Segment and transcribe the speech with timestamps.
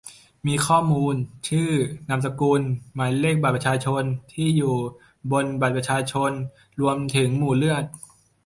[0.47, 1.15] มีข้อมูล
[1.49, 1.71] ชื่อ
[2.09, 2.61] นามสกุล
[2.95, 4.75] หมายเลขบัตรประชาชน ที่อยู่
[5.31, 6.31] บนบัตรประชาชน
[6.81, 7.83] รวมถึงหมู่เลือด